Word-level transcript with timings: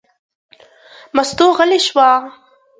مستو 1.15 1.45
غلې 1.57 1.79
شوه. 1.87 2.09